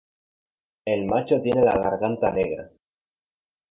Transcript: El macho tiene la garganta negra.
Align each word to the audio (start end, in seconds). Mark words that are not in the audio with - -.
El 0.83 1.05
macho 1.05 1.39
tiene 1.41 1.61
la 1.61 1.77
garganta 1.77 2.31
negra. 2.31 2.71